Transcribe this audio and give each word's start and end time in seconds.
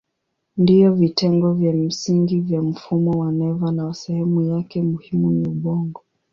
Ndiyo 0.57 0.93
vitengo 0.93 1.53
vya 1.53 1.73
msingi 1.73 2.39
vya 2.39 2.61
mfumo 2.61 3.11
wa 3.11 3.31
neva 3.31 3.71
na 3.71 3.93
sehemu 3.93 4.41
yake 4.41 4.81
muhimu 4.83 5.31
ni 5.31 5.47
ubongo. 5.47 6.01